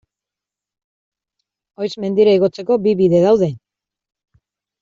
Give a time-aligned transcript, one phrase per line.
[1.83, 3.51] Oiz mendira igotzeko bi bide daude.